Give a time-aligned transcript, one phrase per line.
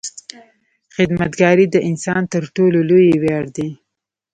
[0.95, 3.69] •خدمتګاري د انسان تر ټولو لوی ویاړ دی.